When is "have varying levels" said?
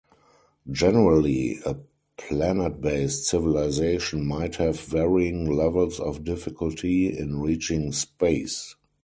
4.55-5.99